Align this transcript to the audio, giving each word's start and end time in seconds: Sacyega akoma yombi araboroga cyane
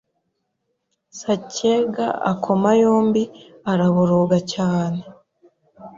Sacyega 1.19 2.07
akoma 2.31 2.69
yombi 2.81 3.23
araboroga 3.71 4.37
cyane 4.53 5.01